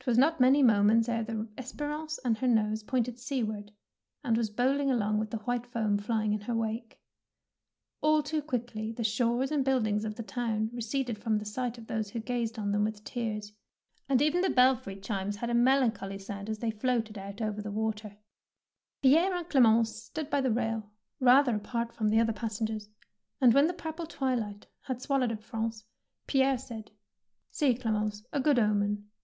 ^Twas 0.00 0.18
not 0.18 0.40
many 0.40 0.64
moments 0.64 1.08
ere 1.08 1.22
the 1.22 1.46
"Esperance^' 1.56 2.18
had 2.24 2.38
her 2.38 2.48
nose 2.48 2.82
pointed 2.82 3.20
seaward, 3.20 3.70
and 4.24 4.36
was 4.36 4.50
bowling 4.50 4.90
along 4.90 5.20
with 5.20 5.30
the 5.30 5.36
white 5.38 5.64
foam 5.64 5.96
fiying 5.96 6.34
in 6.34 6.40
her 6.40 6.56
wake. 6.56 6.98
All 8.00 8.20
too 8.20 8.42
quickly 8.42 8.90
the 8.90 9.04
shores 9.04 9.52
and 9.52 9.64
buildings 9.64 10.04
of 10.04 10.16
the 10.16 10.24
town 10.24 10.70
receded 10.72 11.18
from 11.18 11.38
the 11.38 11.44
sight 11.44 11.78
of 11.78 11.86
those 11.86 12.10
who 12.10 12.18
gazed 12.18 12.58
on 12.58 12.72
them 12.72 12.82
with 12.82 13.04
tears, 13.04 13.52
and 14.08 14.20
even 14.20 14.40
the 14.40 14.50
belfry 14.50 14.96
chimes 14.96 15.36
had 15.36 15.50
a 15.50 15.54
melan 15.54 15.92
choly 15.92 16.20
sound 16.20 16.50
as 16.50 16.58
they 16.58 16.72
floated 16.72 17.16
out 17.16 17.40
over 17.40 17.62
the 17.62 17.70
water. 17.70 18.16
152 19.02 19.08
THE 19.08 19.14
PEARL 19.14 19.22
NECKLACE 19.22 19.22
Pierre 19.22 19.38
and 19.38 19.48
Clemence 19.48 19.94
stood 19.94 20.30
by 20.30 20.40
the 20.40 20.50
rail, 20.50 20.90
rather 21.20 21.54
apart 21.54 21.92
from 21.92 22.08
the 22.08 22.18
other 22.18 22.32
pas 22.32 22.58
sengers, 22.60 22.88
and 23.40 23.54
when 23.54 23.68
the 23.68 23.72
purple 23.72 24.06
twilight 24.06 24.66
had 24.80 25.00
swallowed 25.00 25.30
up 25.30 25.40
Prance, 25.44 25.84
Pierre 26.26 26.58
said, 26.58 26.90
—"See, 27.52 27.76
Clemence, 27.76 28.24
a 28.32 28.40
good 28.40 28.58
omen. 28.58 29.08